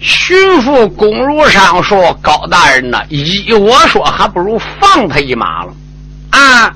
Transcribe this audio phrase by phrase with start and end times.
[0.00, 5.72] 巡抚龚如上说：“高大人呐，依我说，还不如放他一马了。”
[6.32, 6.72] 啊，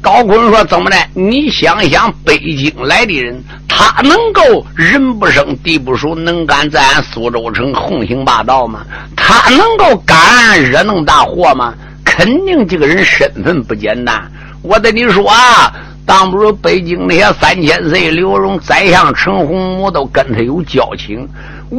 [0.00, 0.96] 高坤说：“怎么的？
[1.12, 3.38] 你想想，北京来的人，
[3.68, 8.80] 他能够人不生地不熟，能敢在俺苏州城横行霸道吗？
[9.14, 11.74] 他能够敢惹那么大祸吗？
[12.02, 14.22] 肯定这个人身份不简单。
[14.62, 15.70] 我对你说啊。”
[16.06, 21.26] 当不如北京那些三千岁刘荣、宰相陈洪武都跟他有交情。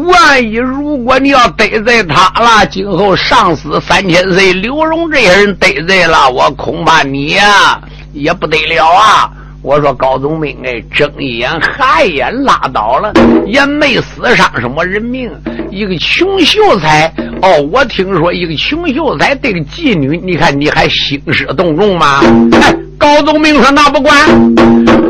[0.04, 7.80] 万一如果你要得罪他了，今后上司三千岁刘荣这些人得罪了，我恐怕你呀
[8.14, 9.32] 也不得了啊！
[9.62, 13.12] 我说高宗明，哎，睁一眼含一眼拉倒了，
[13.48, 15.32] 也没死伤什么人命。
[15.72, 22.22] 一个穷秀才哦，我听说一个穷秀才对个妓女，你看你还兴师动众吗？
[22.52, 22.76] 哎。
[23.06, 24.16] 高宗明说：“那不管，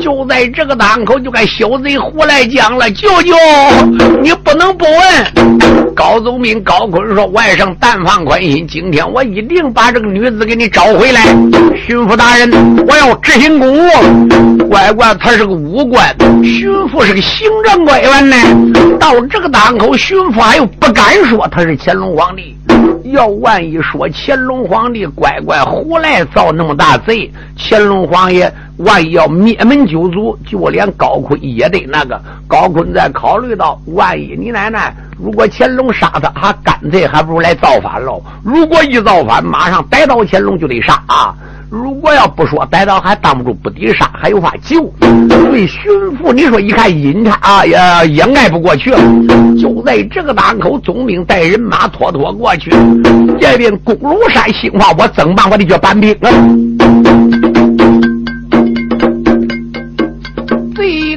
[0.02, 2.92] 就在这个档口，就该小贼胡来讲了。
[2.92, 3.34] 舅舅，
[4.22, 11.22] 你不能不问。”高宗明高坤说：“外甥但放宽心，今天我一定把这个女子给你找回来。”
[11.88, 12.52] 巡抚大人，
[12.86, 14.68] 我要执行公务。
[14.68, 18.36] 乖乖，他是个武官，巡抚是个行政官员呢。
[19.00, 22.54] 到这个当口，巡抚还又不敢说他是乾隆皇帝。
[23.06, 32.20] 要万一说乾隆皇帝乖乖胡来造那么大贼，乾隆皇爷万一要灭门九族，就连高坤也得那个。
[32.48, 38.22] 高坤在考虑到，万一你奶奶如果乾隆杀他，还干脆还不如来造反喽。
[38.44, 41.34] 如果一造反，马上逮到乾隆就得杀啊。
[41.70, 44.94] 如果要不说逮到，还挡不住不抵杀，还有法救。
[45.00, 49.00] 对巡抚，你说一看阴差呀，也也挨不过去了。
[49.60, 52.70] 就在这个档口，总兵带人马拖拖过去。
[53.40, 55.50] 这边公庐山兴化，我怎么办？
[55.50, 56.30] 我得叫搬兵啊！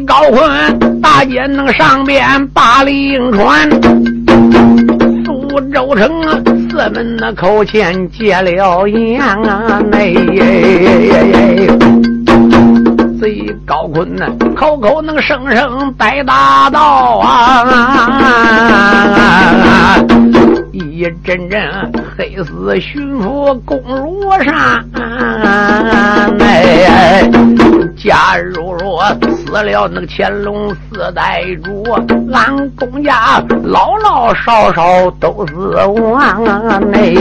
[0.09, 3.71] 高坤大街那上边八里营船，
[5.27, 6.11] 苏州城。
[6.71, 9.99] 四门那口前结了言啊，那
[13.21, 14.27] 贼高坤呐，
[14.57, 17.67] 口口能声声带大道啊，
[20.73, 21.61] 一阵阵
[22.17, 24.85] 黑丝巡抚攻如山，
[26.41, 27.29] 哎，
[27.97, 29.03] 假如若
[29.49, 31.83] 死了那个乾隆四代主，
[32.31, 35.55] 俺公家老老少少都是
[35.87, 36.45] 亡，
[36.93, 37.15] 哎，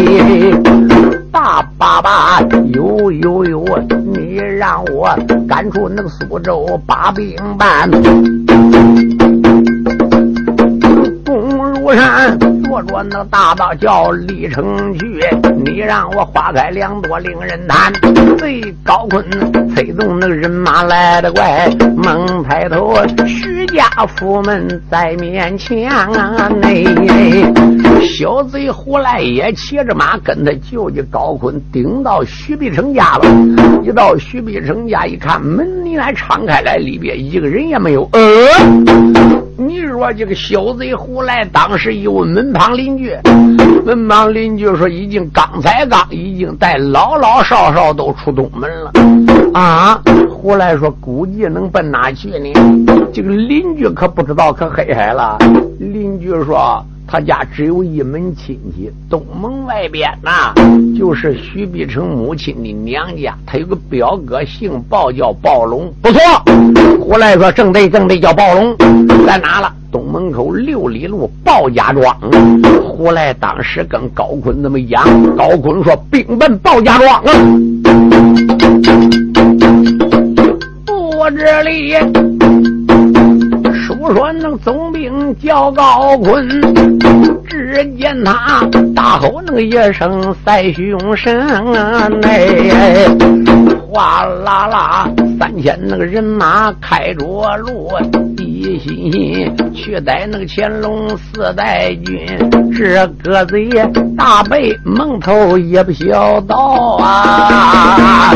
[1.31, 2.41] 爸爸爸，
[2.73, 3.65] 有有有，
[4.13, 5.17] 你让我
[5.47, 7.89] 赶出那个苏州把兵办。
[11.95, 12.37] 山
[12.67, 15.19] 着那大道叫李成去，
[15.65, 17.91] 你让我花开两朵令人叹。
[18.37, 19.23] 最高坤
[19.73, 22.95] 催动那个人马来得快，猛抬头，
[23.25, 23.83] 徐家
[24.15, 26.49] 府门在面前啊！
[26.61, 26.85] 内
[28.01, 33.81] 小贼胡来也骑着马跟他舅舅高坤顶到徐必成家了。
[33.83, 38.07] 一到徐必成家，一看门里来敞开来，里边一个人也没有。
[38.13, 39.46] 呃。
[39.59, 43.11] 你说这个小贼胡来，当时一问门旁邻居，
[43.83, 48.91] 门旁邻居说已经刚才刚已经带老老少少都出东门了。
[49.55, 52.53] 啊，胡来说估计能奔哪去呢？
[53.11, 55.39] 这个邻居可不知道，可黑海了。
[55.79, 56.85] 邻居说。
[57.09, 60.53] 他家只有一门亲戚，东门外边呐，
[60.99, 63.33] 就是徐碧成母亲的娘家。
[63.45, 65.89] 他有个表哥，姓鲍，叫鲍龙。
[66.01, 66.19] 不错，
[67.07, 68.75] 胡来说正对正对，叫暴龙，
[69.25, 69.73] 在哪了？
[69.89, 72.13] 东门口六里路鲍家庄。
[72.83, 75.05] 胡来当时跟高坤那么讲，
[75.37, 77.31] 高坤说兵奔鲍家庄啊。
[81.17, 81.95] 我这里。
[83.85, 86.47] 说那总兵叫高坤，
[87.47, 91.39] 只见他大吼那个一声赛雄神
[91.73, 92.09] 啊！
[92.23, 93.07] 哎，
[93.89, 95.09] 哗啦啦，
[95.39, 97.89] 三千那个人马开着路，
[98.37, 102.27] 一心心去逮那个乾隆四代军。
[102.75, 103.69] 这个贼
[104.17, 108.33] 大背蒙头也不小道啊！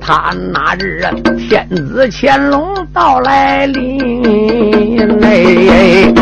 [0.00, 1.04] 他哪知
[1.36, 4.96] 天子乾隆到来临？
[5.18, 6.12] 内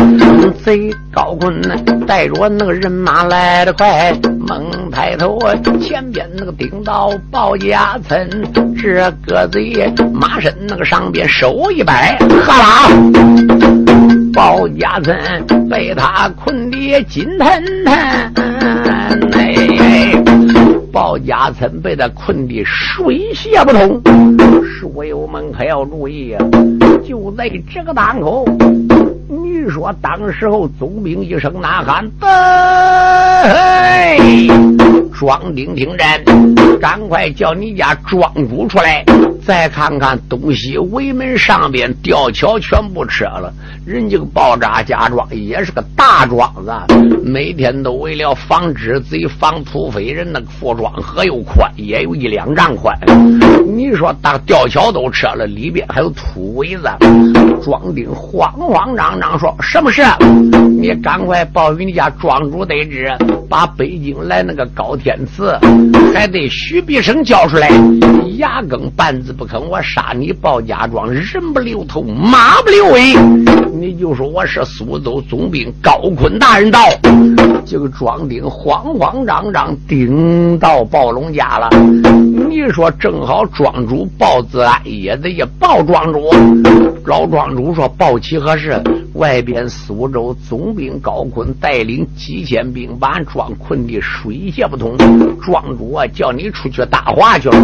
[0.63, 1.61] 贼高坤
[2.05, 5.39] 带着那个人马来得快，猛抬头
[5.81, 8.29] 前边那个顶到鲍家村，
[8.75, 12.89] 这个贼马身那个上边手一摆，哈啦，
[14.33, 15.17] 鲍家村
[15.69, 17.47] 被他困得紧腾
[18.33, 18.56] 腾，
[20.97, 24.01] 鲍家村被他困得水泄不通，
[24.65, 26.43] 书友们可要注意啊！
[27.07, 28.43] 就在这个当口，
[29.29, 32.27] 你说当时候总兵一声呐喊，得，
[35.13, 36.19] 庄丁听战，
[36.81, 39.05] 赶快叫你家庄主出来。
[39.47, 43.53] 再看看东西围门上边吊桥全部撤了，
[43.85, 46.73] 人家个爆炸家庄也是个大庄子，
[47.23, 52.93] 每天都为了防止贼、防土匪人，那个副庄河又宽，也有一两丈宽。
[53.65, 56.83] 你说当吊桥都撤了，里边还有土围子，
[57.63, 60.03] 庄丁慌慌张张说：“什么事？
[60.77, 63.15] 你赶快报与你家庄主得知，
[63.49, 65.57] 把北京来那个高天赐，
[66.13, 67.69] 还得徐必生叫出来，
[68.37, 71.23] 牙根半字。”不肯我杀你鲍家庄，人
[71.53, 73.13] 不留头，马不留尾，
[73.79, 76.79] 你就说我是苏州总兵高坤大人到，
[77.63, 81.69] 这个庄丁慌慌张张顶到暴龙家了。
[82.49, 86.31] 你说正好庄主鲍子安也得也鲍庄主，
[87.05, 88.81] 老庄主说报起何事？
[89.17, 94.95] 外边苏州总兵高坤带领几千兵把庄困的水泄不通，
[95.41, 97.57] 庄主啊叫你出去打话去了。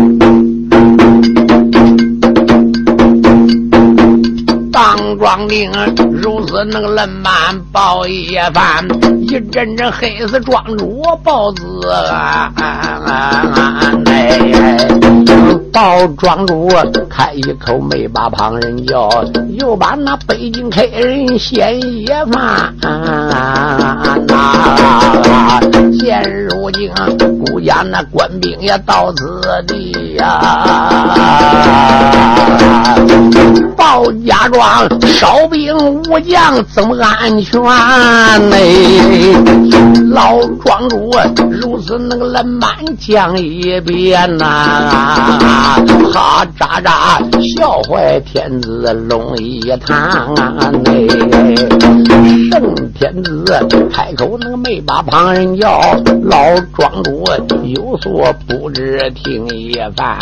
[4.74, 5.72] 当庄丁
[6.12, 7.32] 如此那个冷板
[7.72, 8.84] 报一番，
[9.22, 12.52] 一阵阵黑死庄主报子啊！
[15.72, 16.68] 报庄主
[17.08, 19.08] 开一口没把旁人叫，
[19.60, 22.74] 又把那北京黑人先一番。
[26.00, 26.92] 现如今
[27.46, 31.14] 孤家那官兵也到此地呀，啊
[34.50, 34.88] 庄。
[35.08, 35.76] 少兵
[36.10, 37.62] 无将怎么安全
[38.50, 38.56] 呢？
[40.12, 41.12] 老庄主
[41.50, 42.70] 如此那个冷满
[43.00, 44.46] 讲一遍呐，
[46.14, 50.34] 哈喳喳笑坏天子龙一堂
[50.84, 51.08] 嘞。
[52.52, 53.44] 圣天子
[53.92, 55.82] 开口那个没把旁人叫，
[56.24, 56.38] 老
[56.76, 57.24] 庄主
[57.64, 60.18] 有所不知听一番，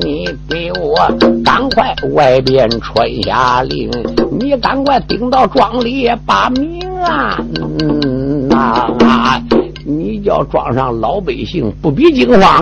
[0.00, 0.96] 你给我
[1.44, 3.62] 赶快外边传下
[4.38, 6.84] 你赶快顶到庄里把命！
[7.04, 7.36] 啊！
[10.24, 12.58] 你叫庄上老百姓不必惊慌，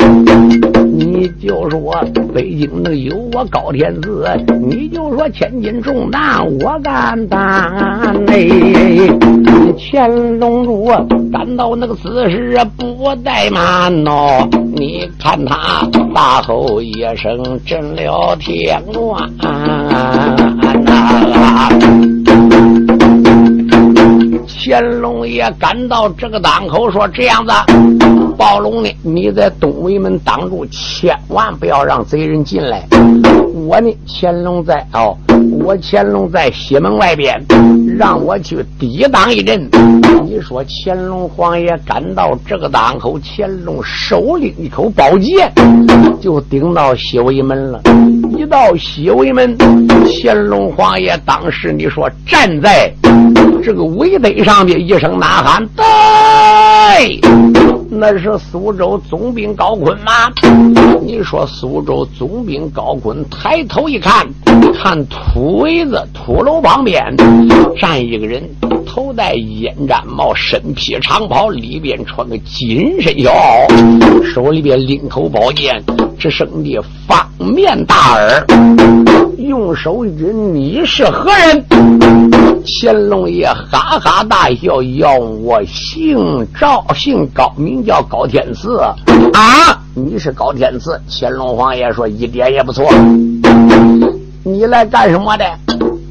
[0.98, 1.94] 你就说
[2.34, 4.26] 北京的有我高天子，
[4.68, 9.08] 你就说千斤重担我敢担嘞。
[9.78, 10.90] 乾隆主
[11.32, 12.84] 感到那个此时不
[13.24, 18.82] 怠慢哦，你看他大吼一声震了天
[19.40, 20.36] 啊。
[24.64, 27.52] 乾隆爷赶到这个档口，说：“这样子，
[28.38, 28.88] 暴龙呢？
[29.02, 32.86] 你在东围门挡住，千万不要让贼人进来。
[33.66, 35.16] 我呢，乾隆在哦，
[35.50, 37.44] 我乾隆在西门外边，
[37.98, 39.68] 让我去抵挡一阵。
[40.24, 45.52] 你说，乾隆皇爷赶到这个档口，乾隆手拎一口宝剑，
[46.20, 47.82] 就顶到西围门了。
[48.38, 49.56] 一到西围门，
[50.06, 52.92] 乾隆皇爷当时你说站在。”
[53.62, 57.20] 这个围堆上的一声呐喊，对，
[57.88, 60.12] 那是苏州总兵高坤吗？
[61.00, 64.26] 你说苏州总兵高坤抬头一看，
[64.74, 67.16] 看土围子土楼旁边
[67.80, 68.42] 站一个人，
[68.94, 75.82] 头戴烟毡帽，身披长袍，里边穿个紧身小袄，手里边拎口宝剑，
[76.18, 76.78] 只生的
[77.08, 78.46] 方面大耳，
[79.38, 81.64] 用手一指：“你是何人？”
[82.66, 88.76] 乾隆爷哈哈大笑：“要我姓赵，姓高，名叫高天赐
[89.32, 89.80] 啊！
[89.94, 92.84] 你是高天赐？”乾隆皇爷说：“一点也不错。
[94.44, 95.44] 你来干什么的？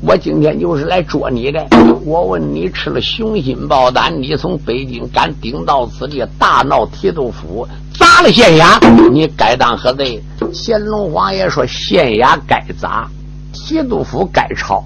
[0.03, 1.63] 我今天就是来捉你的。
[2.03, 10.19] 我问你，吃了雄心豹胆，你从北京敢顶到此地，大闹提督府，砸了县衙，你该当何罪？”
[10.51, 13.07] 乾隆皇爷说：“县衙该砸。”
[13.53, 14.83] 提督府该抄，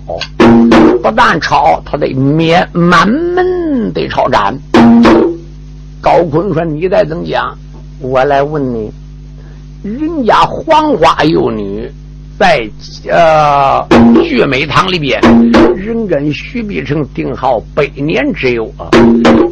[1.02, 4.54] 不但抄，他得免满门得抄斩。
[6.02, 7.58] 高坤说：“你再怎么讲？
[8.02, 8.92] 我来问你，
[9.82, 11.90] 人家黄花幼女。”
[12.38, 12.70] 在
[13.10, 13.88] 呃
[14.22, 15.22] 聚美堂里边，
[15.74, 18.92] 人跟徐必成定好百年之友啊，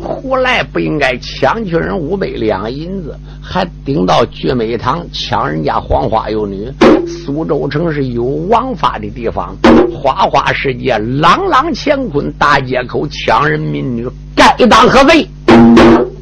[0.02, 6.70] 胡来不应该抢去人五百两银子，还顶到聚美堂抢人家黄花幼女。
[7.08, 9.56] 苏州城是有王法的地方，
[9.90, 15.26] 花花世界，朗朗乾坤大街口抢人民女，该当何罪？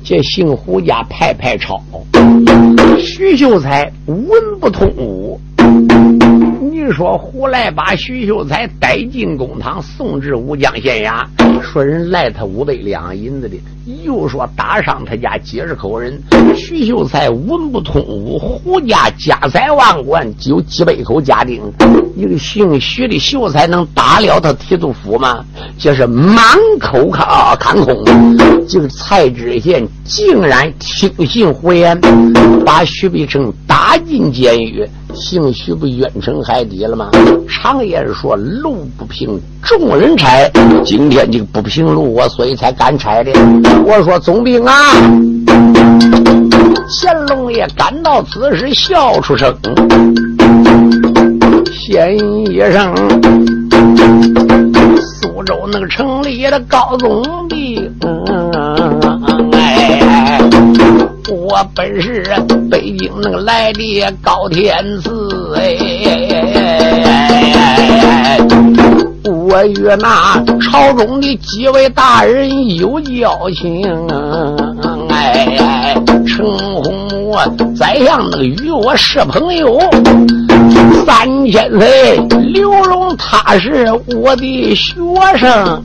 [0.04, 1.82] 这姓胡家派派抄，
[3.00, 4.20] 徐秀才文
[4.60, 5.40] 不通武。
[6.92, 11.26] 说胡来把徐秀才带进公堂，送至武江县衙，
[11.62, 13.56] 说人赖他五百两银子的，
[14.04, 16.22] 又说打伤他家几十口人。
[16.56, 21.62] 徐秀才文不通武，胡家家财万贯，有几百口家丁。
[22.16, 25.44] 一个姓徐的秀才能打了他提督府吗？
[25.78, 26.38] 这是满
[26.80, 27.26] 口看
[27.58, 28.04] 看空。
[28.68, 32.00] 这个蔡知县竟然听信胡言，
[32.66, 34.88] 把徐必成打进监狱。
[35.14, 37.10] 姓徐不冤沉海底了吗？
[37.48, 40.50] 常言说路不平，众人拆。
[40.84, 43.32] 今天这个不平路，我所以才敢拆的。
[43.86, 44.74] 我说总兵啊，
[46.90, 49.56] 乾隆爷赶到此时笑出声，
[51.72, 52.94] 先一声，
[54.98, 57.94] 苏州那个城里的高总兵。
[58.06, 58.41] 嗯
[61.76, 62.24] 本是
[62.70, 65.78] 北京那个来的高天赐，哎，
[69.24, 73.84] 我与那朝中的几位大人有交情，
[75.10, 77.36] 哎，陈洪武
[77.78, 79.80] 宰相那个与我是朋友，
[81.06, 82.18] 三千岁
[82.54, 84.94] 刘荣他是我的学
[85.38, 85.84] 生。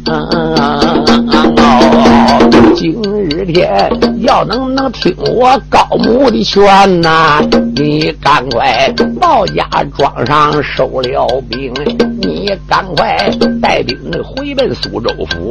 [2.74, 7.40] 今日天要能能听我高母的劝呐，
[7.74, 9.64] 你赶快到家
[9.96, 11.72] 庄上收了兵，
[12.20, 13.30] 你赶快
[13.62, 15.50] 带兵回奔苏州府，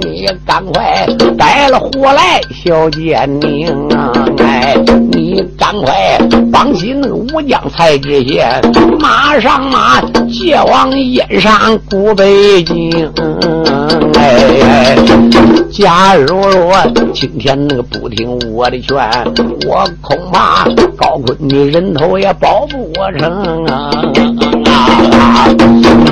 [0.00, 1.06] 你赶快
[1.38, 4.12] 带了火来小建宁啊！
[4.38, 4.76] 哎，
[5.12, 6.18] 你赶快
[6.52, 8.60] 绑起那个武将蔡知县，
[9.00, 13.10] 马上马借往燕山古北京。
[14.14, 14.96] 哎，
[15.70, 16.74] 假如说
[17.12, 18.96] 今天那个不听我的劝，
[19.66, 20.64] 我恐怕
[20.96, 23.90] 高坤的人头也保不成啊！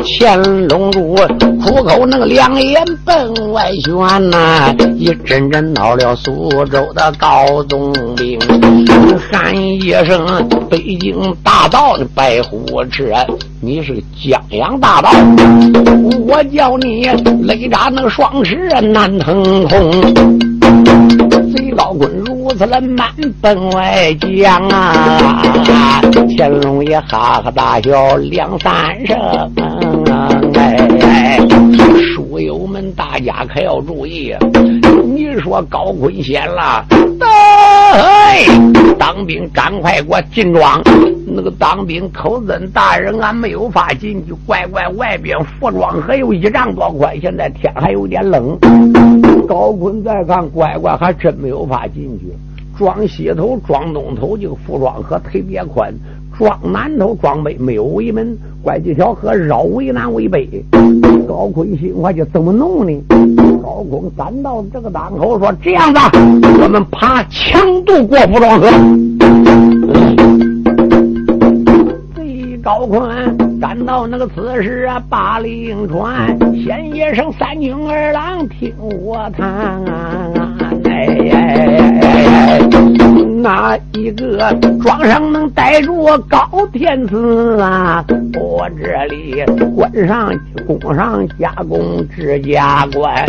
[0.06, 1.16] 乾隆主
[1.64, 8.38] 苦口那个两眼奔外旋呐，一阵阵闹了苏州的高宗兵，
[9.30, 13.04] 喊一声北京大道的白虎车。
[13.62, 15.10] 你是江洋大盗，
[16.26, 17.08] 我叫你
[17.42, 20.14] 雷扎那双翅难腾空。
[21.54, 23.08] 贼老滚入胡子了满
[23.40, 26.02] 奔外江啊！
[26.36, 29.16] 乾隆爷哈哈大笑两三声。
[30.54, 31.38] 哎哎，
[32.14, 34.36] 书友们，大家可要注意，
[35.14, 36.84] 你说高坤先了，
[37.96, 38.44] 哎，
[38.98, 40.82] 当兵赶快给我进庄。
[41.24, 44.32] 那个当兵口尊大人，俺没有法进去。
[44.44, 48.58] 乖乖，外边服装还有一丈多宽，现在天还有点冷。
[49.46, 52.26] 高坤再看，乖乖还真没有法进去。
[52.76, 55.92] 装西头、装东头，这个服装和特别宽；
[56.36, 60.48] 装南头、装北没有围门，拐几条河绕为南为北。
[61.28, 63.00] 高坤心话就怎么弄呢？
[63.64, 65.98] 高公赶到这个档口，说：“这样子，
[66.60, 68.68] 我们爬强渡过服装河。”
[72.62, 80.56] 高坤赶到那个此时啊，八里营船，先一声三军二郎听我谈啊。
[80.84, 82.23] 哎，
[83.42, 88.04] 哪一个庄上能逮住高天赐啊？
[88.34, 89.44] 我这里
[89.76, 90.32] 官上
[90.66, 93.24] 工上加工指甲官，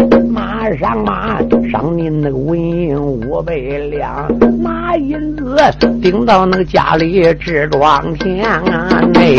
[0.74, 1.40] 上马
[1.72, 4.28] 赏您那个文银五百两，
[4.62, 5.46] 拿银子
[6.02, 8.88] 顶到那个家里置庄田啊！
[9.16, 9.36] 哎，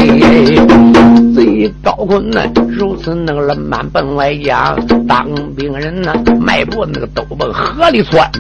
[1.35, 8.30] 贼高坤呢，如此那个冷满奔外江，当兵人呢，迈步那个都奔河里窜。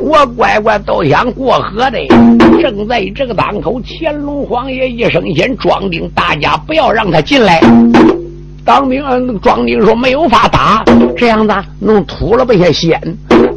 [0.00, 1.98] 我乖乖都想过河的，
[2.60, 7.60] 正在这个当口，乾隆皇爷一声先庄丁，大家不要让他进来。
[8.70, 10.84] 当兵啊，那个庄丁说没有法打，
[11.16, 13.00] 这样子弄土了不些先，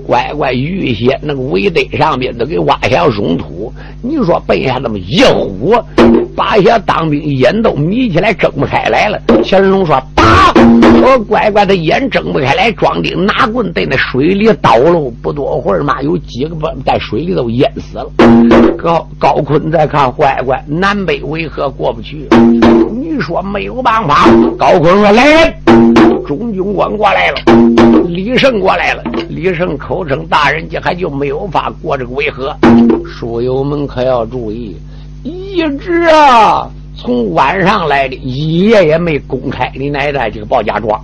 [0.08, 3.72] 乖乖预先那个围堆上边都给挖下溶土。
[4.01, 5.75] 你说背下那么一呼，
[6.36, 9.22] 把些当兵眼都眯起来睁不开来了。
[9.43, 10.51] 乾隆说打，
[11.03, 18.10] 我乖乖的眼睁不开来，庄丁拿棍在那水里倒了，不多会儿嘛，有几个在水里都淹死了。
[18.75, 22.27] 高高坤再看乖乖南北为何过不去？
[23.13, 24.27] 你说没有办法。
[24.58, 25.53] 高坤说来人，
[26.25, 27.38] 中军官过来了，
[28.08, 29.03] 李胜过来了。
[29.29, 32.55] 李胜口称大人，这还就没有法过这个渭河。
[33.05, 34.75] 书友们可要注意，
[35.22, 36.67] 一直啊，
[36.98, 41.00] 从晚上来的，一夜也没公开你奶奶这个鲍家庄，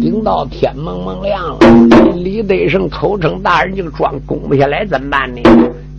[0.00, 1.58] 顶到天蒙蒙亮了。
[2.14, 5.42] 李德胜口称大人，这个庄攻不下来怎么办呢？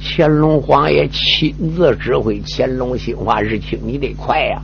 [0.08, 4.62] 乾隆皇爷亲自指挥，乾隆兴化日清，你得快呀！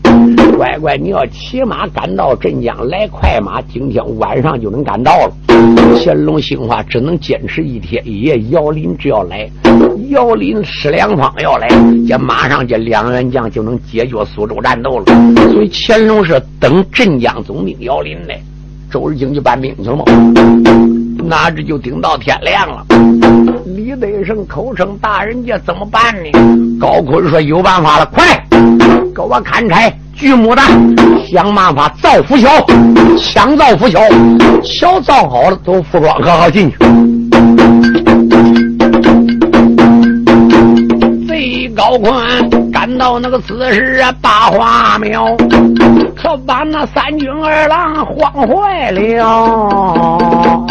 [0.56, 5.34] 乖乖，你要骑马赶到镇江来，快马今天晚上就能赶到了。
[5.98, 8.40] 乾隆兴化只能坚持一天一夜。
[8.52, 9.50] 姚林只要来，
[10.10, 11.68] 姚林施良方要来，
[12.08, 15.06] 这马上这两员将就能解决苏州战斗了。
[15.52, 18.40] 所以乾隆是等镇江总兵姚林来，
[18.92, 21.01] 周日京就搬兵去了吗？
[21.22, 22.86] 哪知就顶到天亮了。
[23.66, 26.32] 李德胜口称大人家怎么办呢？
[26.80, 28.24] 高坤说有办法了，快
[29.16, 30.62] 给我砍柴锯木的，
[31.28, 32.50] 想办法造浮桥，
[33.18, 34.00] 抢造浮桥，
[34.64, 36.78] 桥造好了，都服装可好进去。
[41.28, 45.26] 贼高坤赶到那个此时啊，大花庙，
[46.16, 50.71] 可把那三军二郎慌坏了。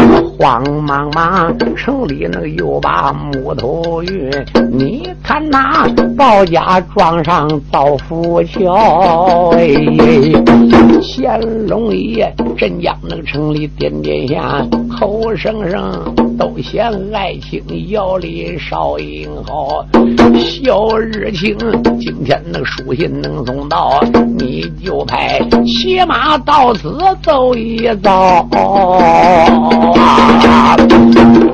[0.37, 4.31] 慌忙忙，城里那个又把木头运，
[4.71, 9.75] 你看那包家庄上造浮桥，哎，
[11.01, 19.85] 乾隆爷镇江那个城里点点香，口声声都嫌爱卿姚里少英好。
[20.39, 21.55] 小日清
[21.99, 23.99] 今天那个书信能送到，
[24.37, 28.47] 你就派骑马到此走一遭。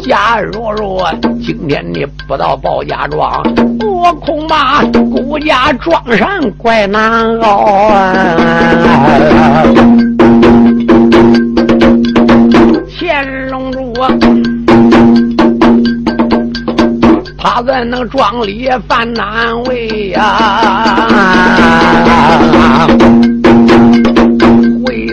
[0.02, 1.12] 假如若
[1.46, 3.44] 今天你不到鲍家庄，
[3.82, 8.38] 我恐怕孤家庄上怪难熬啊！
[12.98, 13.94] 乾隆主，
[17.38, 20.18] 他在那庄里犯难为呀。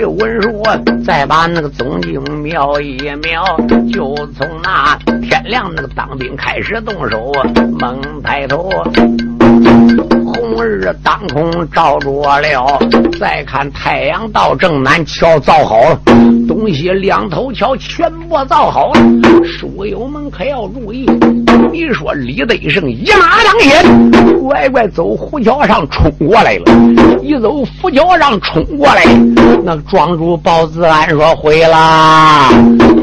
[0.07, 0.53] 文说，
[1.05, 3.45] 再把那个总经瞄一瞄，
[3.93, 7.31] 就从那天亮那个当兵开始动手，
[7.79, 8.71] 猛抬头。
[10.27, 12.79] 红日当空照着了，
[13.21, 16.01] 再看太阳到正南，桥造好了，
[16.49, 19.01] 东西两头桥全部造好了。
[19.45, 21.07] 书友们可要注意，
[21.75, 26.73] 你说李德胜一马当先，乖乖走虎桥上冲过来了，
[27.21, 29.05] 一走虎桥上冲过来，
[29.65, 32.49] 那庄主包子安说毁啦，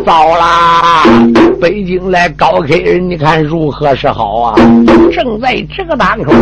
[0.06, 1.04] 糟啦！
[1.62, 4.56] 北京来高客人，你看如何是好啊？
[5.12, 6.34] 正在这个当口，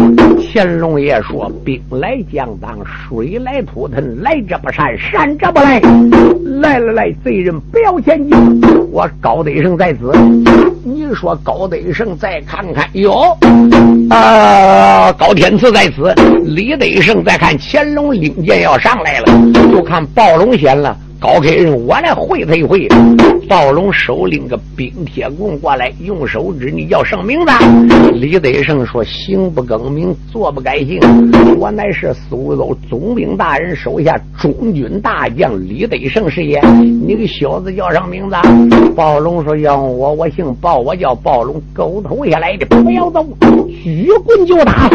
[0.53, 5.82] 乾隆爷说：“兵来将挡，水来土屯，来者不善，善者不来。
[6.62, 8.62] 来来来，贼人不要前进。
[8.93, 10.10] 我高德胜在此。
[10.86, 13.38] 你说高德胜再看看，哟，
[14.10, 16.13] 啊，高天赐在此。
[16.45, 19.25] 李德胜再看乾隆领剑要上来了，
[19.69, 22.88] 就看暴龙先了。”高开人，我来会他一会。
[23.49, 27.51] 暴龙手拎个冰铁棍过来，用手指你叫什么名字？
[28.13, 31.01] 李德胜说：“行不更名，坐不改姓。
[31.58, 36.62] 我乃是苏州总兵大人手下中军大将李德胜是也。
[37.05, 38.36] 你个小子叫什么名字？”
[38.95, 41.62] 暴龙说：“要我，我姓暴，我叫暴龙。
[41.73, 43.25] 狗头下来的，不要走，
[43.84, 44.89] 举棍就打。”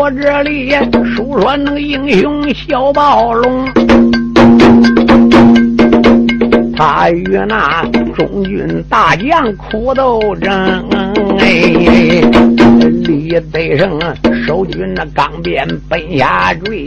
[0.00, 0.72] 我这里
[1.14, 3.68] 述说那个英雄小暴龙，
[6.74, 7.84] 他与那
[8.16, 10.50] 中军大将苦斗争。
[11.38, 12.24] 哎，
[13.04, 14.00] 李德胜
[14.46, 16.82] 守军那钢鞭奔下坠，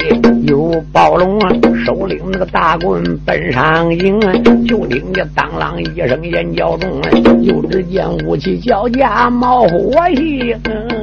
[0.47, 1.39] 有暴龙
[1.85, 4.19] 手领那个大棍奔上迎。
[4.65, 6.99] 就听见当啷一声眼叫中，
[7.45, 11.02] 就只见武器交加冒火星。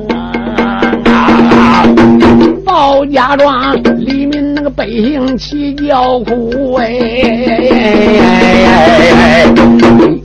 [2.64, 6.87] 包家庄里面那个百姓齐叫苦哎，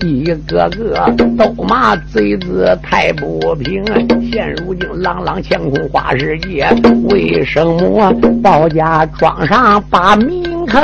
[0.06, 0.36] 一个
[0.70, 0.70] 个
[1.38, 3.84] 都骂贼子太不平。
[4.32, 6.68] 现如今朗朗乾坤花世界，
[7.10, 10.82] 为什么包家庄上把民坑？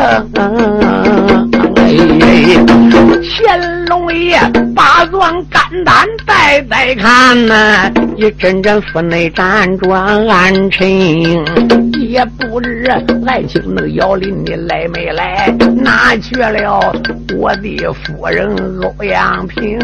[3.24, 4.38] 乾隆爷
[4.76, 10.90] 把状肝胆带带看呐，一阵阵府内辗转安沉，
[12.02, 12.90] 也不知
[13.28, 15.54] 爱卿那个姚林你来没来？
[15.76, 16.80] 哪去了
[17.38, 19.80] 我的夫人欧阳平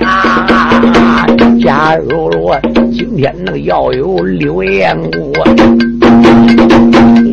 [0.00, 1.26] 啊？
[1.62, 2.58] 假如说
[2.92, 5.32] 今天那个要有刘延谷。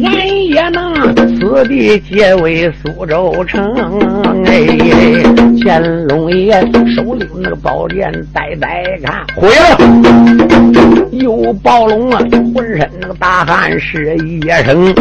[0.04, 3.62] 俺也能此地皆为苏州城。
[4.46, 4.66] 哎，
[5.62, 6.62] 乾隆爷
[6.96, 9.78] 手里那个宝剑呆呆看，毁了。
[11.12, 12.20] 有暴龙啊，
[12.56, 14.96] 浑身那个大汗是一声。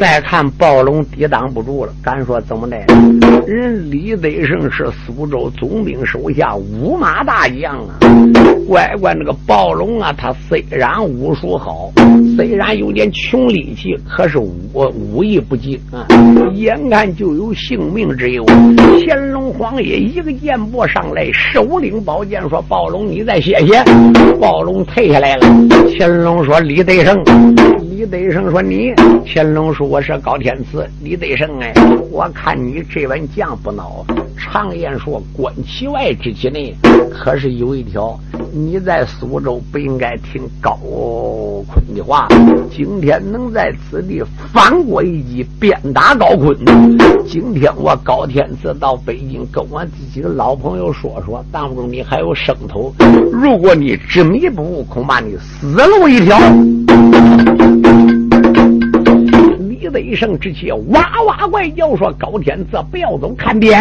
[0.00, 2.76] 再看暴龙抵挡不住了，敢说怎么的？
[3.46, 7.94] 人李德胜是苏州总兵手下五马大将啊。
[8.66, 11.92] 乖乖，那个暴龙啊，他虽然武术好，
[12.36, 16.06] 虽然有点穷力气，可是武武艺不精啊，
[16.54, 18.44] 眼看就有性命之忧。
[19.06, 23.82] 乾隆皇爷一个箭步上来，手领宝剑说：“暴龙，你再歇歇。”
[24.40, 25.46] 暴龙退下来了。
[25.98, 27.22] 乾隆说：“李德胜。”
[27.96, 28.92] 李德胜说：“你。”
[29.24, 31.72] 乾隆说：“我是高天赐。”李德胜哎，
[32.10, 34.04] 我看你这碗酱不孬。
[34.36, 36.76] 常言说：“观其外，之其内。”
[37.10, 38.14] 可是有一条。
[38.52, 40.78] 你在苏州不应该听高
[41.66, 42.28] 坤的话。
[42.70, 46.54] 今天能在此地反过一击，鞭打高坤。
[47.26, 52.94] 今天我高天赐到北京，跟我自己的老朋友说说，当中你还有生头。
[53.32, 56.38] 如果你执迷不悟，恐怕你死路一条。
[59.96, 63.80] 李德胜之气哇哇怪叫说：“高天子，不要走，看鞭。”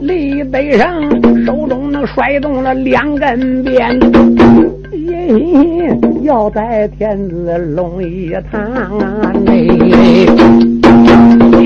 [0.00, 3.98] 李德胜手中能甩动了两根鞭，
[6.22, 9.66] 要在天子龙一堂内。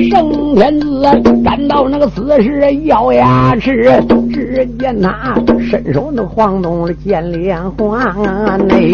[0.08, 1.02] 圣天子
[1.44, 4.02] 感到那个此时咬牙齿，
[4.54, 5.34] 只见他
[5.68, 8.14] 伸手那晃动了剑连环
[8.68, 8.92] 内，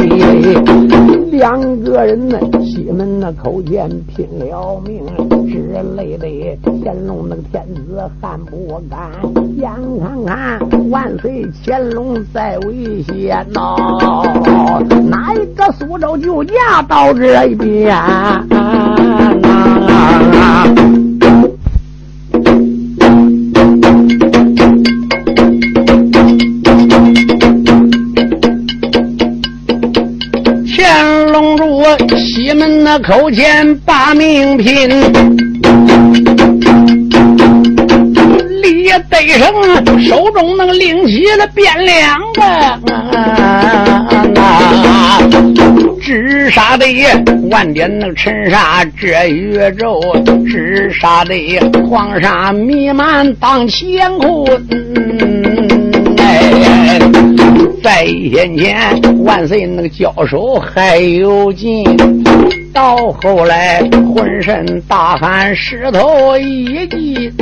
[1.30, 5.04] 两个人呢，西门那口剑拼了命，
[5.46, 5.58] 之
[5.96, 6.26] 类的。
[6.82, 9.10] 乾隆那个天子还不敢，
[9.58, 9.70] 眼
[10.00, 13.76] 看看万岁乾隆在危险呐，
[15.10, 17.94] 哪一个苏州救驾到这一边？
[20.48, 20.99] 乾
[32.92, 34.90] 那口前把命拼，
[38.60, 42.42] 李得胜手中能拎起了变两个。
[46.02, 46.84] 直杀的
[47.48, 50.00] 万点那个尘沙遮宇宙，
[50.44, 51.32] 直杀的
[51.88, 55.39] 黄沙弥漫当乾坤。
[57.82, 61.84] 在先前万岁那个交手还有劲，
[62.72, 63.80] 到后来
[64.14, 67.32] 浑身大汗湿透一襟。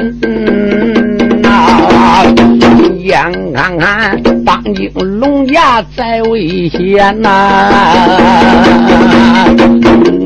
[2.99, 7.71] 眼看看，当今龙家在危险呐！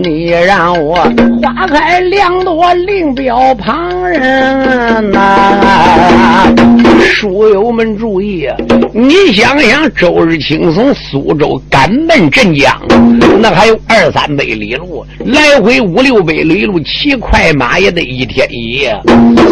[0.02, 0.96] 你让我
[1.40, 6.81] 花开两朵，另表旁人呐！
[7.04, 8.56] 书友们注意啊，
[8.92, 12.80] 你想想，周日轻松苏州赶奔镇江，
[13.40, 18.98] 那还有二三百里路，来回五六百里路，骑快马也得一天一夜。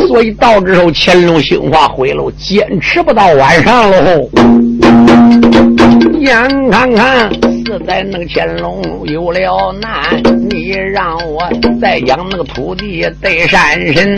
[0.08, 4.28] 所以到这时候，乾隆兴化回路，坚持不到晚上喽。
[6.20, 7.30] 眼看看，
[7.78, 11.42] 在那个乾隆有了难，你让我
[11.80, 14.16] 再养那个土地得山神，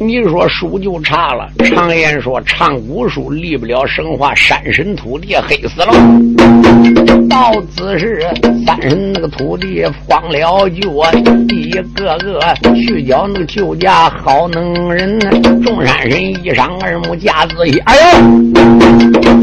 [0.00, 1.48] 你说书就差了。
[1.64, 5.92] 常言说，唱古书离不了神话，山神土地黑死了。
[7.28, 8.26] 到此时，
[8.66, 11.12] 三神那个土地慌了脚，
[11.48, 12.40] 一个个
[12.74, 15.18] 去叫那个救驾好能人，
[15.62, 18.20] 众山神一上二目架子一，哎呦，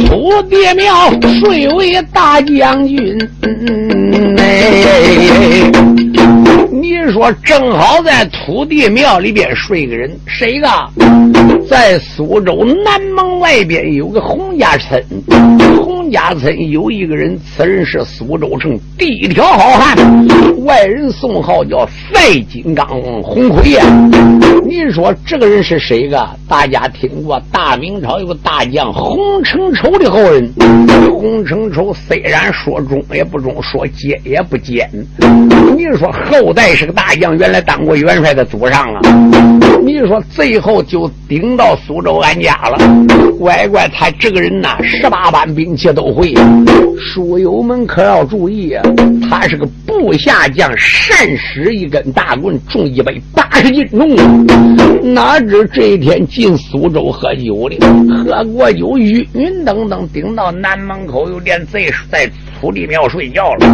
[0.07, 1.09] 土地庙
[1.39, 1.63] 睡。
[1.73, 3.12] 为大将军，
[4.37, 5.71] 哎，
[6.71, 10.67] 你说正好在土地庙里边睡个人，谁个？
[11.69, 15.03] 在苏州南门外边有个洪家村，
[16.03, 19.95] 洪家村有一个人，此人是苏州城第一条好汉，
[20.65, 22.85] 外人送号叫赛金刚
[23.21, 23.85] 洪奎呀。
[24.65, 26.27] 你说这个人是谁个？
[26.45, 30.51] 大家听过大明朝有个大将洪承畴的后人，
[31.17, 34.89] 洪承畴虽然说忠也不忠，说奸也不奸。
[35.77, 38.99] 你说后代是个大将，原来当过元帅的祖上啊。
[39.81, 41.53] 你说最后就顶。
[41.55, 42.79] 到苏州安家了，
[43.37, 46.33] 乖乖，他这个人呐，十八般兵器都会。
[46.99, 48.75] 书友们可要注意，
[49.29, 54.15] 他是个部下将，善使一根大棍，重一百八十斤重。
[55.13, 57.77] 哪知这一天进苏州喝酒了，
[58.25, 62.29] 喝过酒晕晕等等，顶到南门口有点贼在。
[62.63, 63.67] 土地庙睡觉了。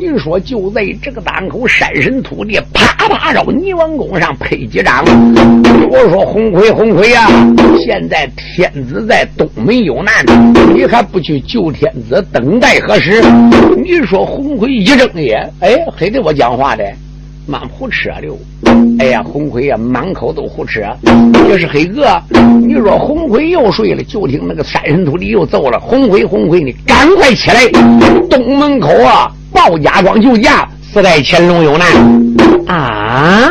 [0.00, 5.04] 你说就在这个档口，山神土地啪啪绕泥王宫上拍几掌。
[5.90, 7.28] 我说红奎红奎呀，
[7.84, 10.24] 现在天子在东门有难，
[10.74, 13.22] 你还不去救天子，等待何时？
[13.76, 16.82] 你说红奎一睁眼，哎，黑的我讲话的。
[17.46, 18.38] 满胡扯溜，
[18.98, 20.80] 哎呀，红奎呀，满口都胡扯。
[21.48, 22.20] 这是黑哥，
[22.60, 25.80] 你说红奎又睡了，就听那个三神土地又奏了。
[25.80, 27.66] 红奎，红奎，你赶快起来！
[28.28, 31.88] 东门口啊，鲍家庄救驾，四代乾隆有难
[32.66, 33.50] 啊！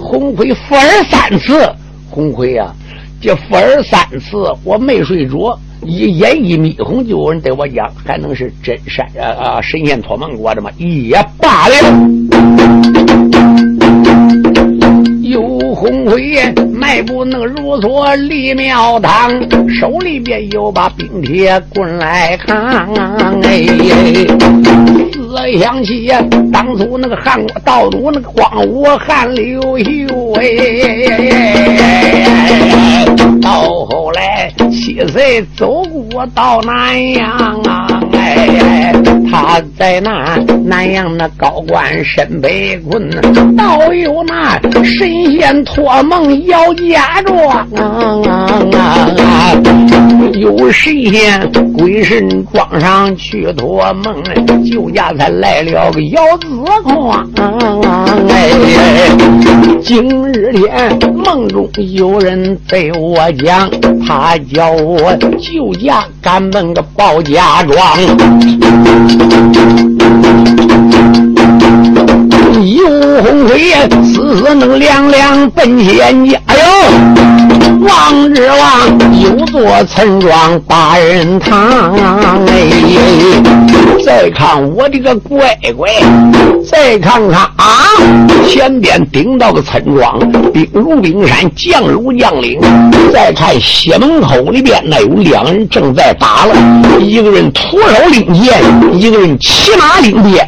[0.00, 1.68] 红奎复耳三次，
[2.08, 2.72] 红奎呀，
[3.20, 10.70] 这复耳三次，我没睡着，一眼一眯红，就有人对我讲，还能是真山啊啊神仙托梦过的吗？
[10.78, 11.74] 也罢了。
[15.22, 15.42] 有
[15.74, 16.34] 红辉
[16.72, 19.30] 迈步那个如所立庙堂，
[19.70, 22.92] 手里边有把冰铁棍来扛。
[23.42, 23.66] 哎，
[25.12, 26.08] 思想起
[26.52, 30.42] 当初那个汉国道主那个荒芜汉刘秀哎，
[34.70, 37.28] 七岁走过到南阳
[37.62, 38.92] 啊哎，
[39.30, 43.10] 他在那南阳那高官身被困，
[43.56, 45.08] 倒有那神。
[45.30, 47.66] 仙托梦要嫁妆，
[50.34, 54.14] 有神仙鬼神装上去托梦，
[54.64, 56.46] 就家才来了个姚子
[56.82, 57.28] 矿。
[58.28, 58.50] 哎，
[59.82, 63.70] 今日天梦中有人对我讲，
[64.06, 67.76] 他叫我酒家赶奔个报家庄。
[72.62, 72.86] 有
[73.22, 73.72] 红辉，
[74.04, 76.38] 丝丝能凉凉奔仙家。
[76.46, 76.62] 哎呦，
[77.80, 81.94] 望日望，有座村庄八人堂。
[82.46, 82.68] 哎，
[84.04, 85.88] 再看我的个乖乖，
[86.68, 87.66] 再看看啊，
[88.46, 90.18] 前边顶到个村庄，
[90.52, 92.60] 兵如冰山，将如将岭。
[93.12, 96.54] 再看西门口里边，那有两人正在打了，
[97.00, 98.60] 一个人徒手拎剑，
[98.92, 100.46] 一个人骑马领鞭。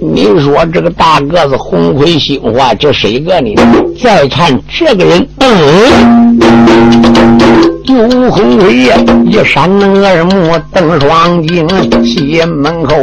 [0.00, 3.54] 你说这个大个子红盔新花，这谁个呢？
[4.02, 6.35] 再看这个人，嗯，
[7.86, 8.90] 杜红伟，
[9.26, 9.70] 一扇
[10.02, 11.66] 耳目瞪双睛，
[12.04, 12.94] 西门口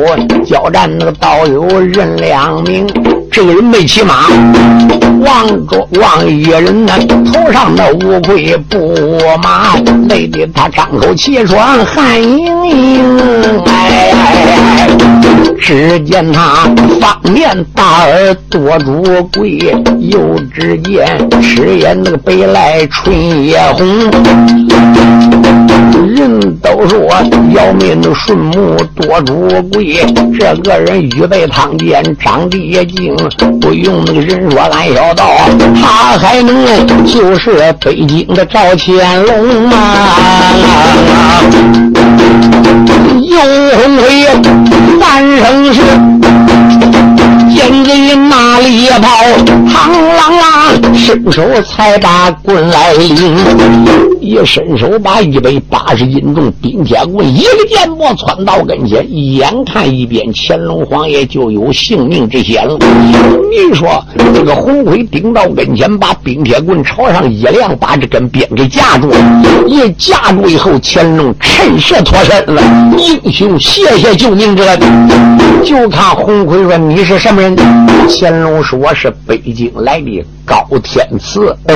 [0.45, 2.85] 交战那个道友任良明。
[3.31, 4.27] 这个人没骑马，
[5.21, 6.93] 望着望一人呢，
[7.25, 8.95] 头上的乌龟布
[9.41, 9.75] 马，
[10.07, 13.19] 累得他张口气喘汗盈盈。
[13.65, 14.87] 哎，
[15.59, 16.69] 只见他
[17.01, 19.01] 方面大耳多珠
[19.33, 19.75] 贵，
[20.09, 21.05] 又只见
[21.41, 24.11] 赤眼那个白来春也红。
[26.15, 26.99] 人都说
[27.53, 30.05] 要命的顺目多珠贵，
[30.37, 33.15] 这个人预备汤剑，长得也精。
[33.59, 35.25] 不用那个人说，俺小道，
[35.81, 36.65] 他还能
[37.05, 39.75] 就是北京的赵乾隆吗？
[43.21, 43.37] 又
[43.77, 44.27] 红辉，
[44.99, 45.81] 三生是。
[47.55, 49.07] 见人那猎炮，
[49.73, 53.35] 嘡啷啷，伸手才把棍来领，
[54.21, 62.77] 一伸手把一百八十斤重冰铁棍一个箭步窜到跟前，眼看一边乾隆皇爷就有性命之险了。
[63.49, 69.17] 你说这个红盔顶到跟前，把冰铁棍朝上一亮，把这根鞭给架住了。
[69.67, 72.61] 一架住以后，乾隆趁势脱身了。
[72.97, 74.79] 英雄谢谢救命之恩。
[75.63, 77.55] 就看红盔说：“你是什么人？”
[78.09, 81.75] 乾隆说：“是北京京来的高天赐。”呃，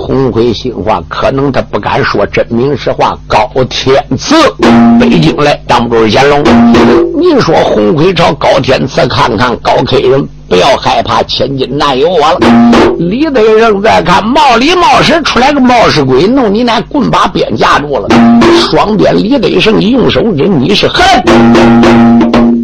[0.00, 3.16] 红盔新话，可能他不敢说真名实话。
[3.26, 4.34] 高天赐，
[5.00, 6.42] 北京来，当不住乾隆。
[7.16, 12.38] 你说红盔朝高天赐看看，高 K 人不要害怕，千金难有我了。
[12.98, 18.08] 李德胜在看，冒里冒失出来个冒失鬼，弄你那棍把鞭架住了。
[18.70, 21.04] 双鞭，李德胜一用手指，你是恨。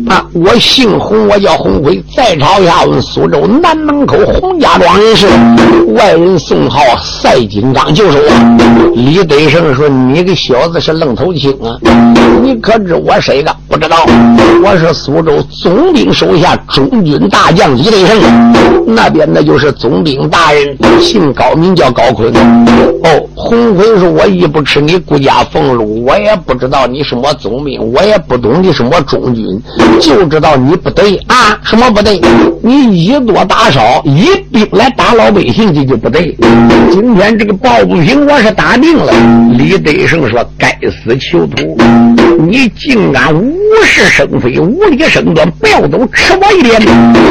[0.09, 0.25] 啊！
[0.33, 2.03] 我姓洪，我叫洪辉。
[2.17, 5.27] 再朝下问苏州南门口洪家庄人士，
[5.95, 8.93] 外人送号赛金刚，就是我。
[8.95, 11.79] 李德胜说：“你个小子是愣头青啊！
[12.43, 13.55] 你可知我谁个？
[13.69, 14.05] 不知道。
[14.63, 18.19] 我是苏州总兵手下中军大将李德胜。
[18.87, 22.33] 那边那就是总兵大人，姓高，名叫高坤。
[23.05, 29.45] 哦，洪奎说：我一不吃你顾家俸禄，我也不知道你是我总兵，我也不懂你是我中军。”
[29.98, 31.59] 就知道你不对啊！
[31.64, 32.20] 什么不对？
[32.62, 36.37] 你以多打少，以兵来打老百姓，这就不对。
[36.90, 39.12] 今天这个抱不平，我是打定了。
[39.57, 41.76] 李德胜说：“该死囚徒，
[42.38, 43.53] 你竟敢无
[43.85, 46.81] 事生非，无理生端，不要走，吃我一鞭！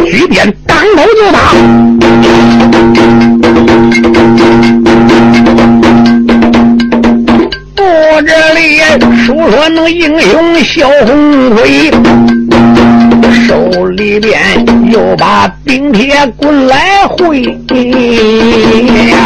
[0.05, 1.53] 举鞭当头就打！”
[7.81, 8.79] 我这里
[9.25, 11.89] 说说那英雄小红魁，
[13.49, 14.39] 手里边
[14.91, 19.17] 又把冰铁棍来挥呀，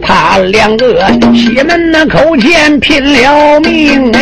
[0.00, 4.20] 他两个西门那口前拼了命哎，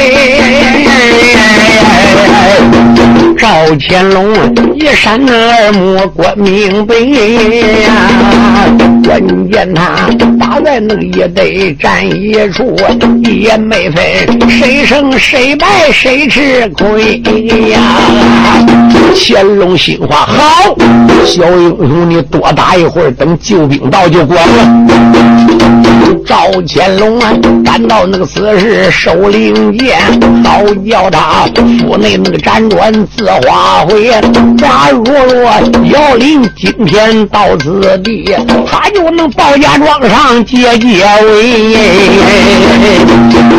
[3.37, 3.47] 赵
[3.79, 4.33] 乾隆
[4.75, 7.92] 一闪耳目观明白呀，
[9.07, 12.77] 关键他打在那个也得站一处。
[13.25, 14.05] 也没分
[14.51, 17.21] 谁胜谁败，谁吃亏
[17.71, 17.81] 呀！
[19.14, 20.77] 乾隆心话好，
[21.25, 24.87] 小英雄你多打一会儿，等救兵到就管了。
[26.25, 27.33] 赵乾隆啊，
[27.64, 29.99] 赶到那个死时收灵剑，
[30.42, 31.47] 好叫他
[31.81, 34.11] 府内那个辗转自花回。
[34.59, 35.45] 假如若
[35.92, 38.35] 姚林今天到此地，
[38.66, 41.77] 他就能报家庄上结结围。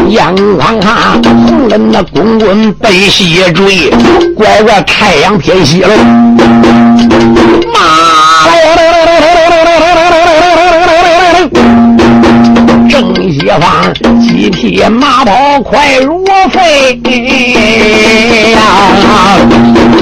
[0.10, 3.92] 眼看看红人那滚滚奔西追，
[4.36, 5.90] 乖乖太阳偏西喽，
[7.72, 8.50] 妈
[12.90, 17.00] 正西方几匹马跑快如飞
[18.54, 18.60] 呀！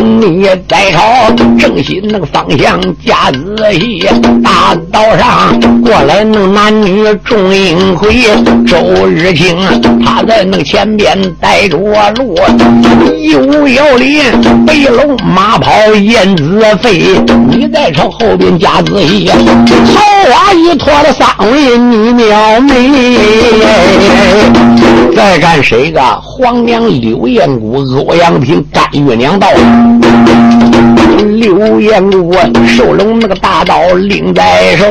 [0.05, 4.07] 你再朝正西那个方向加仔细，
[4.43, 8.23] 大道上过来那男女众英魁，
[8.67, 9.57] 周日清
[10.03, 12.35] 他在那个前边带着路，
[13.19, 14.21] 右摇林
[14.65, 23.17] 北龙马跑燕子飞，你再朝后边加仔细，桃花一托了三位女妙美，
[25.15, 29.47] 再看谁个皇娘刘彦谷、欧阳平、甘月娘到。
[31.39, 32.33] 刘彦祖
[32.67, 34.85] 收拢那个大刀拎在手，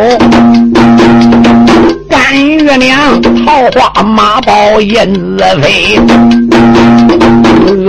[2.09, 5.99] 甘月娘桃花马宝燕子飞，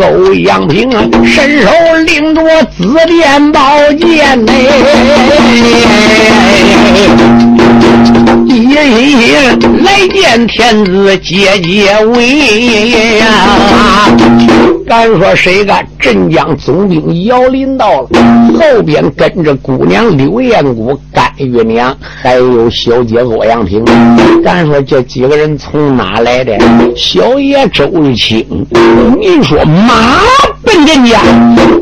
[0.01, 0.89] 欧阳平
[1.25, 1.69] 伸手
[2.05, 2.41] 拎着
[2.77, 3.59] 紫电宝
[3.99, 4.51] 剑嘞。
[8.67, 14.07] 一心来见天子结结尾呀！
[14.87, 18.09] 敢说谁敢镇江总兵姚林到了，
[18.59, 23.83] 后边跟着姑娘刘彦谷、甘月娘，还有小姐欧阳平。
[24.43, 26.57] 敢说这几个人从哪来的？
[26.95, 28.45] 小爷周日清，
[29.19, 30.21] 你说马
[30.63, 31.21] 奔镇江，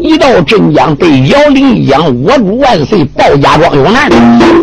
[0.02, 4.10] 一到镇江对姚林一讲：“我主万岁，报家庄有难。”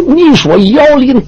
[0.08, 1.22] 你说姚林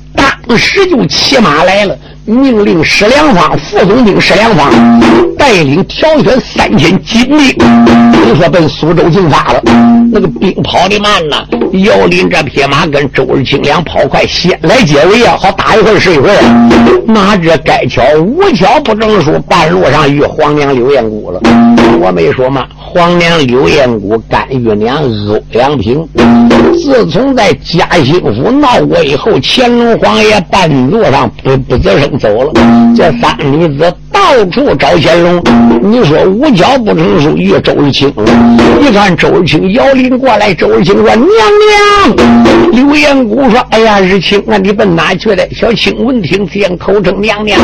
[0.53, 1.99] 此时就骑马来了。
[2.25, 4.71] 命令施良方副总兵施良方
[5.37, 7.57] 带领挑选三千精兵，
[8.27, 9.61] 你说奔苏州进发了。
[10.13, 17.03] 那个兵跑的慢呐，姚林这匹马跟周日清两跑快，先来解围啊，好打一会儿是一会儿。
[17.07, 21.41] 哪知该巧无巧不成书，半路上遇皇娘刘彦谷了。
[22.01, 22.67] 我没说嘛？
[22.77, 26.07] 皇娘刘彦谷、甘玉娘、欧阳平，
[26.75, 32.13] 自从在嘉兴府闹过以后，乾隆皇爷半路上不不吱声。
[32.23, 32.53] 走了，
[32.97, 34.21] 这三女子到
[34.53, 35.43] 处找乾隆。
[35.83, 38.15] 你说无巧不成书，遇周日清。
[38.81, 47.61] 一看周日清，摇铃过来，周日清说：“娘娘。”刘彦谷说：“哎呀，日清啊，你奔哪去了？”小青闻听，先口称娘娘。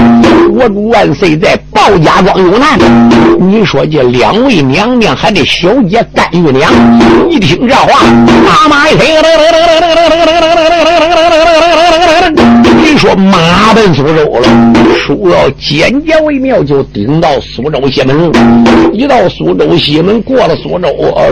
[0.52, 2.76] 我主万岁在鲍家庄有难。
[3.38, 6.68] 你说这两位娘娘还得小姐甘玉娘。
[7.30, 8.00] 一听这话，
[8.44, 9.06] 大马一飞。
[12.98, 18.32] 说马奔苏州了，书要简洁为妙，就顶到苏州西门。
[18.92, 20.88] 一到苏州西门，过了苏州，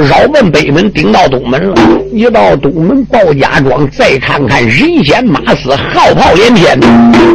[0.09, 1.75] 绕奔北门，顶到东门了。
[2.13, 6.79] 一到东门，鲍家庄，再看看人仙马死，号炮连天。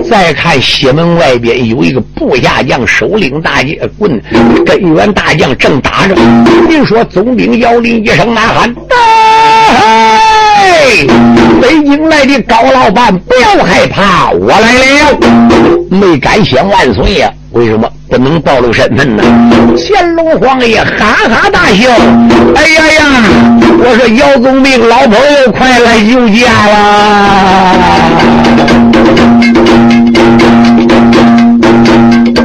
[0.10, 4.22] 再看西门外边有一个部下将，首领大将棍
[4.66, 6.16] 根源大将正打着。
[6.70, 8.74] 你说总兵姚林一声呐喊。
[11.62, 15.18] 北京来的高老板，不要害怕，我来了。
[15.90, 17.30] 没敢想万岁呀？
[17.52, 19.24] 为什么不能暴露身份呢？
[19.78, 21.90] 乾隆皇爷哈哈大笑。
[22.56, 23.02] 哎呀呀！
[23.84, 27.76] 我说姚总兵老朋友，快来救驾啦！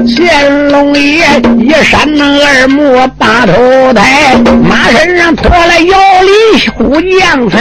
[0.16, 1.24] 乾隆爷
[1.58, 7.56] 一扇那二目把头抬，马身上脱了腰里虎将才。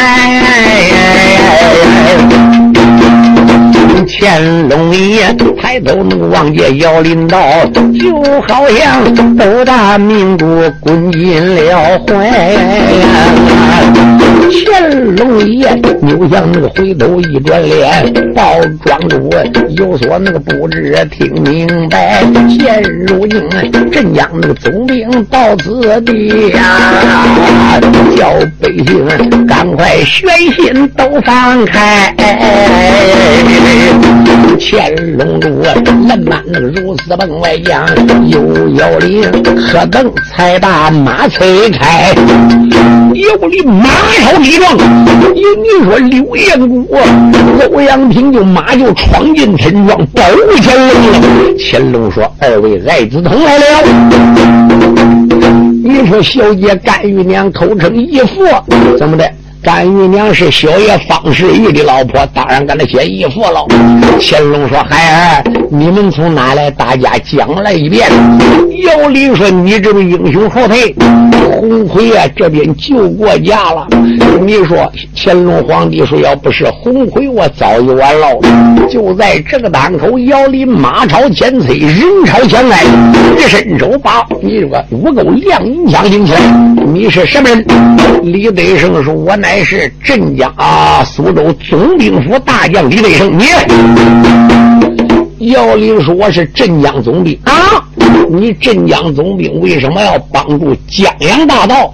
[4.07, 7.39] 乾隆爷抬头能望见姚林道，
[7.99, 10.45] 就好像斗大明珠
[10.79, 11.99] 滚进了。
[12.07, 12.55] 怀。
[14.51, 19.29] 乾隆爷扭向那个回头一转脸，报庄主
[19.77, 22.23] 有所那个不知听明白。
[22.49, 23.41] 现如今
[23.91, 26.61] 镇江那个总兵到此地呀，
[28.15, 28.29] 叫
[28.61, 32.13] 百姓赶快悬心都放开。
[34.59, 35.49] 乾隆主
[36.07, 37.85] 冷满那个如此门外将，
[38.27, 39.23] 又要领
[39.57, 42.13] 何等才把马催开？
[43.13, 43.89] 有领马
[44.21, 44.75] 超力壮，
[45.33, 46.87] 你你说刘彦古、
[47.71, 51.19] 欧阳平就马就闯进陈庄保护乾隆了。
[51.59, 53.63] 乾隆说：“二位爱子同来了。”
[55.83, 58.43] 你说小姐甘玉娘口称义父，
[58.97, 59.29] 怎么的？
[59.65, 63.65] 甘玉娘是小爷方世玉的老婆，当然跟他写义父了。
[64.21, 66.71] 乾隆说：“孩儿，你们从哪来？
[66.71, 68.07] 大家讲了一遍。”
[68.85, 70.95] 姚林说：“你这个英雄后退，
[71.59, 73.87] 红奎啊，这边救过家了。
[74.45, 78.27] 你说乾隆皇帝说，要不是红奎，我早就完了。
[78.89, 82.83] 就在这个当口，姚林马超前催，人朝前来，
[83.37, 86.39] 一伸手把你这个五钩亮银枪拎起来。
[86.85, 87.65] 你是什么人？
[88.23, 93.35] 李德胜说：“我乃。”是镇江啊，苏州总兵府大将李德胜。
[93.35, 93.45] 你
[95.45, 97.53] 姚林说我是镇江总兵啊，
[98.31, 101.91] 你镇江总兵为什么要帮助江洋大盗？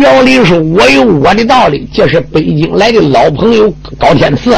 [0.00, 4.54] 姚林说我有我的道理，这是北京来的老朋友高天赐，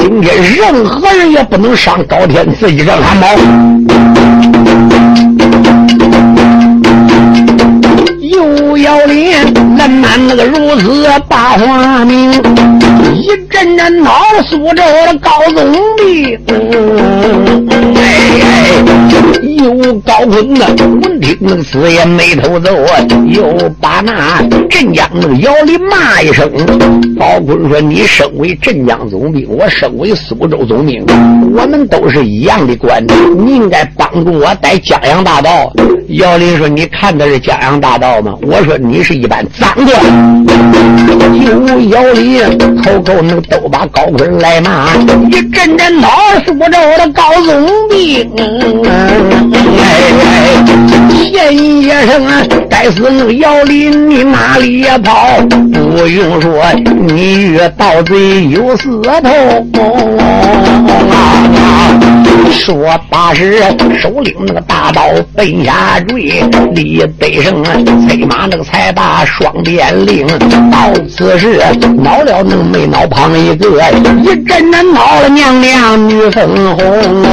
[0.00, 3.26] 今天任何人也不能伤高天赐一根汗毛。
[8.20, 9.32] 又姚林
[9.76, 12.30] 那满那个如此大花名，
[13.58, 16.38] 一阵阵恼苏州的高宗兵。
[19.58, 22.72] 又高坤呢，闻听那个此言眉头皱，
[23.26, 24.40] 又把那
[24.70, 26.48] 镇江那个姚林骂一声。
[27.18, 31.04] 高坤说：“你身为镇江总兵，我身为苏州总兵，
[31.54, 33.04] 我们都是一样的官，
[33.36, 35.72] 你应该帮助我逮江洋大盗。”
[36.10, 39.88] 姚林说：“你看的是江洋大盗吗？”我说：“你是一般脏官。”
[41.68, 42.40] 又姚林
[42.82, 44.94] 口口那个都把高坤来骂，
[45.30, 46.08] 一阵阵恼
[46.46, 48.30] 苏州的高总兵。
[49.52, 50.62] 哎，
[51.30, 55.40] 钱先生啊，该死那个姚林，你哪里也跑？
[55.72, 56.62] 不用说，
[57.08, 60.18] 你与盗贼有私通。
[62.50, 63.58] 说八十，
[63.98, 65.02] 手领那个大刀
[65.34, 66.42] 奔下坠，
[66.74, 67.62] 李德胜
[68.06, 70.26] 催马那个才把双鞭令。
[70.70, 71.60] 到此时，
[71.96, 73.80] 恼了那没恼旁一个，
[74.22, 77.24] 一阵阵恼了娘娘女粉红。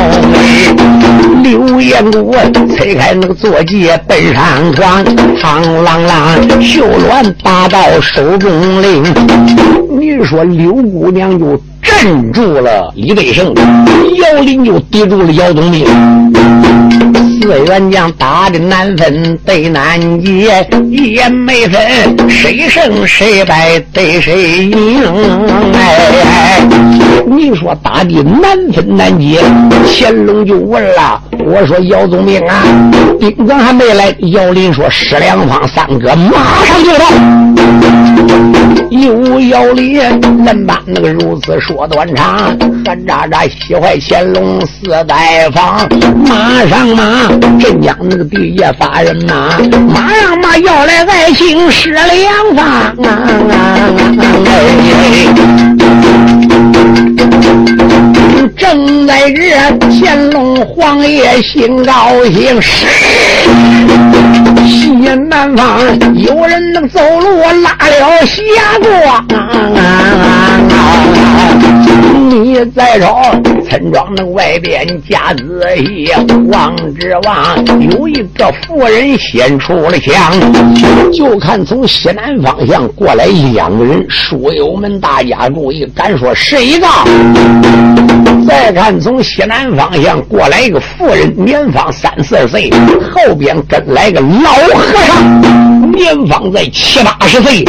[1.43, 2.33] 刘彦祖
[2.75, 5.05] 催开那个坐骑奔上床，
[5.37, 9.03] 苍啷啷绣鸾大刀手中令。
[9.99, 11.59] 你说刘姑娘就。
[11.85, 15.85] 镇住了李德胜，姚林就抵住了姚宗明。
[17.45, 21.79] 四员将打的难分对难解，一言没分
[22.27, 24.73] 谁胜谁败对谁赢。
[25.71, 26.67] 哎，哎
[27.27, 29.39] 你说打的难分难解，
[29.85, 32.63] 乾隆就问了，我说姚宗明啊，
[33.19, 34.11] 兵长还没来。
[34.31, 37.05] 姚林说十两方三哥马上就到。
[38.89, 45.87] 又姚林恁把那个如此说断肠，韩渣渣喜坏乾隆四代方，
[46.25, 47.27] 马上马。
[47.59, 49.57] 镇江那个地爷发人呐，
[49.93, 52.95] 马上马要来爱情十两方。
[58.57, 59.41] 正在这，
[59.99, 62.61] 乾隆皇爷心高兴。
[64.67, 64.89] 西
[65.29, 65.79] 南方
[66.15, 68.41] 有人能走路拉了霞
[68.81, 69.25] 光。
[72.57, 73.13] 你再瞅
[73.67, 76.09] 村庄的外边家子细，
[76.49, 80.33] 望之望有一个妇人先出了墙，
[81.11, 86.87] 就看从西南方向过来两个人，书友们大家注意，敢说谁个？
[88.47, 92.71] 再看从西南方向过来一个妇人，年方三四岁，
[93.11, 95.74] 后边跟来个老和尚，
[96.27, 97.63] 方在七八十岁，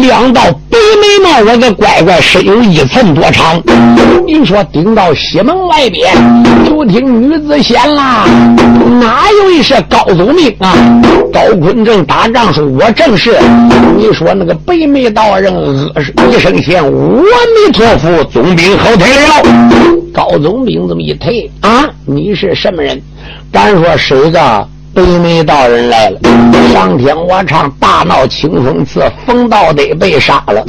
[0.00, 0.42] 两道。
[0.70, 3.62] 白眉毛我个乖乖身有一寸多长。
[4.26, 6.12] 你说顶到西门外边，
[6.64, 8.26] 就听女子贤啦，
[9.00, 10.74] 哪有一是高宗明啊？
[11.32, 13.38] 高坤正打仗说：“我正是。”
[13.96, 15.52] 你说那个白眉道人
[16.30, 20.00] 一声先，阿弥陀佛，总兵后退了。
[20.12, 23.00] 高宗兵这么一退啊，你是什么人？
[23.52, 24.68] 敢说是个？
[24.94, 26.20] 北眉道人来了，
[26.72, 30.64] 上天我唱大闹清风寺，冯道得被杀了，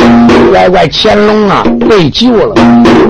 [0.51, 2.55] 乖乖乾隆啊被救了，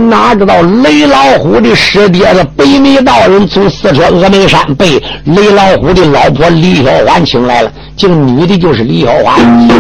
[0.09, 7.72] 哪知道雷老虎的师爹子北眉道人从四川峨眉山被雷老虎的老婆李小环请来了。
[7.97, 9.37] 这女的就是李小华，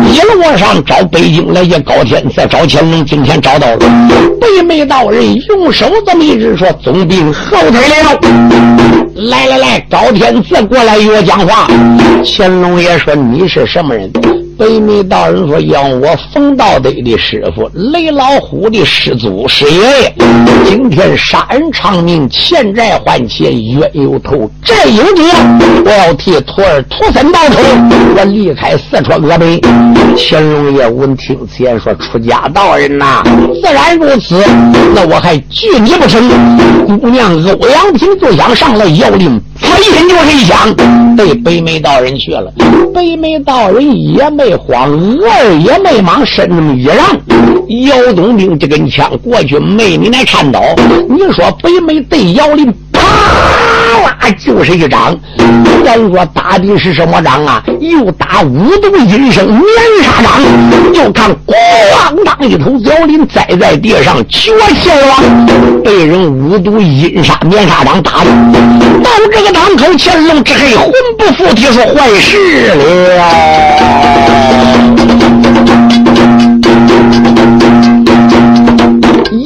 [0.09, 3.77] 一路上找北京来见高天赐，找乾隆，今天找到了。
[4.39, 8.19] 北眉道人用手这么一指，说：“总兵后退了。”
[9.29, 11.67] 来来来，高天赐过来与我讲话。
[12.23, 14.09] 乾隆爷说：“你是什么人？”
[14.57, 20.15] 北眉道人说：“要我冯道德的师傅，雷老虎的师祖师爷爷，
[20.65, 25.23] 今天杀人偿命，欠债还钱，冤有头，债有主，
[25.85, 27.57] 我要替徒儿徒孙报仇。
[28.17, 29.59] 我离开四川峨眉。”
[30.17, 33.21] 乾隆爷闻听此言，说：“出家道人呐，
[33.61, 34.41] 自然如此。
[34.93, 36.29] 那我还拒你不成？
[36.99, 40.75] 姑娘欧阳平就想上来要令。”他一听就是一枪，
[41.15, 42.51] 被北美道人去了。
[42.93, 46.97] 北美道人也没慌，额儿也没忙，身子一让，
[47.67, 50.59] 姚东兵这根枪过去，没你那颤抖。
[51.09, 55.17] 你说北美对姚林，啪啦就是一掌。
[55.83, 57.63] 咱说打的是什么掌啊？
[57.79, 59.63] 又打五毒阴生面
[60.03, 60.31] 杀掌。
[60.93, 61.55] 就看咣
[62.23, 65.15] 当一头，姚林栽在地上，绝血了，
[65.83, 68.29] 被人五毒阴杀面杀掌打的。
[69.03, 72.85] 到这个当口，乾隆之黑魂不附体，说坏事了。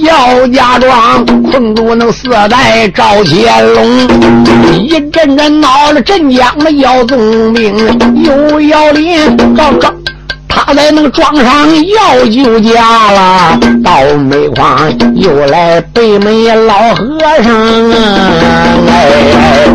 [0.04, 4.08] 姚家庄困住那四代赵乾隆，
[4.80, 7.20] 一阵阵闹了镇江的姚宗
[7.52, 7.76] 明，
[8.24, 9.99] 又姚林赵赵。
[10.66, 14.78] 他在那个庄上要酒家了，到煤矿
[15.16, 17.92] 又来北门老和尚，
[18.88, 19.66] 哎，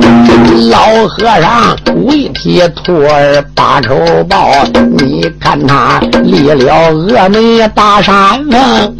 [0.70, 1.74] 老和尚
[2.06, 3.94] 为替徒儿把仇
[4.28, 4.50] 报，
[4.98, 8.14] 你看他立了峨眉大山
[8.50, 8.94] 峰，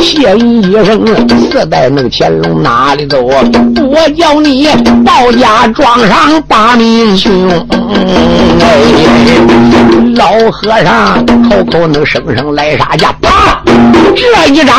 [0.00, 1.06] 谢一声，
[1.50, 3.22] 四代那个乾隆哪里走？
[3.22, 4.66] 我叫你
[5.04, 7.32] 到家庄上把名兄，
[8.60, 8.95] 哎。
[10.14, 13.62] 老和尚口口能声声来杀价，啪！
[14.14, 14.74] 这一掌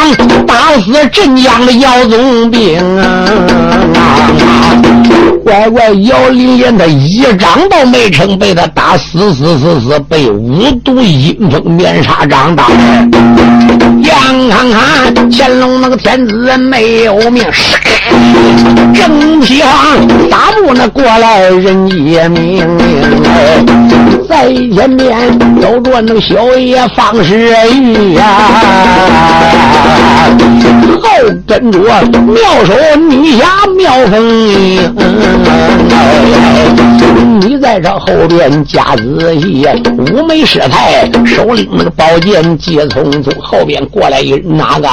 [0.46, 3.28] 打死镇江的姚总兵啊！
[5.48, 12.68] 乖乖，姚林连他一掌都没成，被他打死死死死，被五毒阴风面纱掌打。
[14.04, 17.80] 杨康康乾隆那个天子没有命，杀
[18.94, 22.68] 正批王打不那过来人也命。
[24.28, 28.24] 在前面走着那小爷方世玉呀，
[31.02, 31.10] 后
[31.48, 32.74] 跟着妙手
[33.10, 34.18] 女侠妙风
[37.40, 39.66] 你在这后边加仔细，
[39.98, 44.90] 五眉师太手拎那个宝剑，急匆匆后边过来一哪个？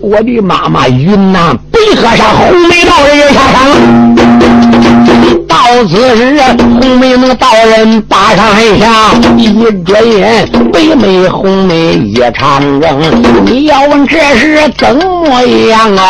[0.00, 5.45] 我的妈妈云南北和尚红眉道人也下场。
[5.66, 6.38] 到此时，
[6.80, 13.44] 红眉那个道人把上黑下一转眼，北美红眉一长征。
[13.44, 16.06] 你要问这是怎么样啊？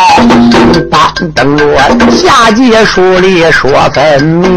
[0.91, 4.47] 单等我下界书里说分明。